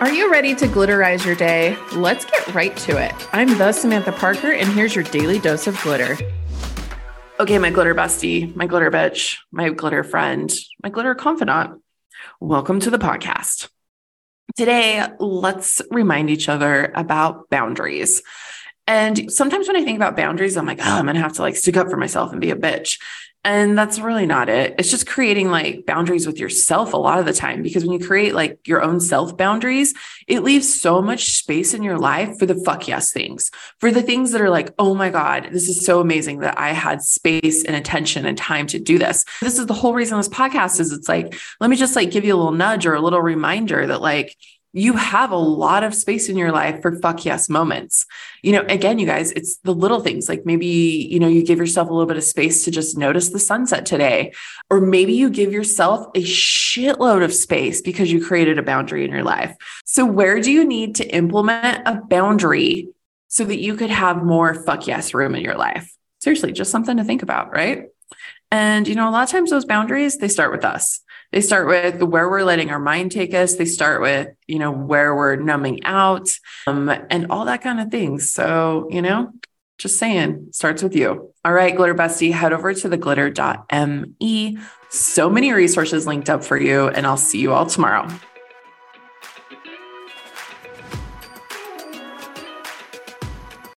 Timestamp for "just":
24.90-25.06, 41.76-41.96, 52.70-52.96, 66.52-66.70, 79.76-79.98